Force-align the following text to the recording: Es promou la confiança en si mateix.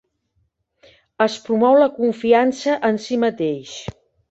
Es 1.25 1.35
promou 1.49 1.77
la 1.83 1.89
confiança 1.99 2.81
en 2.91 3.01
si 3.07 3.21
mateix. 3.27 3.79